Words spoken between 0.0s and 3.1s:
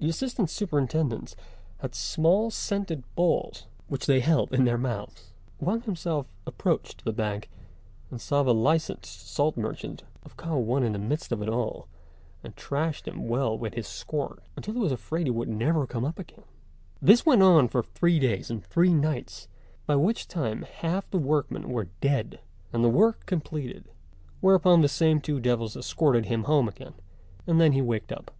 The assistant superintendents had small scented